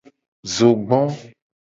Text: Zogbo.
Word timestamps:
Zogbo. 0.55 0.99